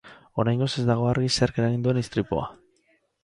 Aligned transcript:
Oraingoz 0.43 0.69
ez 0.83 0.85
dago 0.87 1.05
argi 1.09 1.29
zerk 1.35 1.61
eragin 1.63 1.85
duen 1.87 2.01
istripua. 2.03 2.47